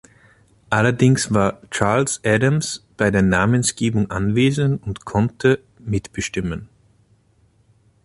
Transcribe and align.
Allerdings 0.71 1.31
war 1.31 1.61
Charles 1.69 2.21
Addams 2.25 2.83
bei 2.97 3.11
der 3.11 3.21
Namensgebung 3.21 4.09
anwesend 4.09 4.81
und 4.81 5.05
konnte 5.05 5.61
mitbestimmen. 5.77 6.69